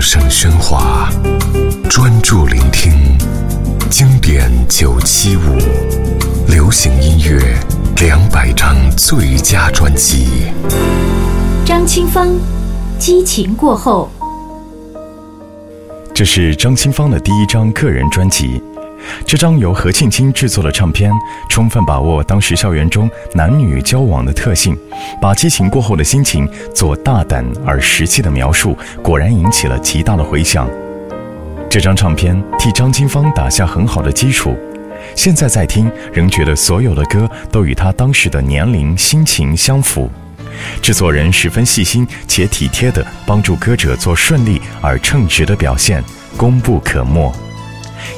[0.00, 1.10] 声喧哗，
[1.90, 2.90] 专注聆听
[3.90, 5.58] 经典九七五，
[6.48, 7.54] 流行音乐
[8.00, 10.50] 两百张最佳专辑。
[11.66, 12.34] 张清芳，
[12.98, 14.08] 激情过后。
[16.14, 18.62] 这是张清芳的第一张个人专辑。
[19.26, 21.10] 这张由何庆清制作的唱片，
[21.48, 24.76] 充分把握当时校园中男女交往的特性，
[25.20, 30.68] 把激情过后的心情做大胆而实际的描述，果然引起了极大的回响。
[31.68, 34.56] 这张唱片替张清芳打下很好的基础，
[35.14, 40.10] 现在再听，仍觉得所有的歌都与她当时的年龄、心情相符。
[40.82, 46.02] 制作人十分细心且体贴地帮助歌者做顺利而称职的表现，
[46.36, 47.32] 功不可没。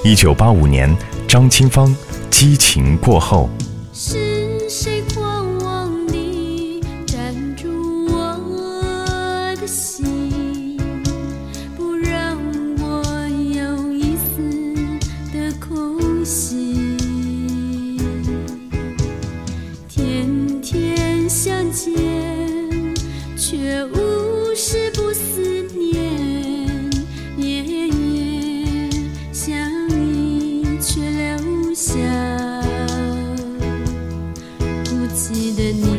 [0.04, 0.94] 一九八五年，
[1.28, 1.88] 张清芳，
[2.30, 3.48] 《激情过后》。
[3.94, 7.68] 是谁狂望地占住
[8.06, 10.76] 我的心，
[11.76, 12.36] 不让
[12.80, 13.04] 我
[13.54, 14.98] 有一丝
[15.32, 16.81] 的空隙？
[35.14, 35.91] 记得你。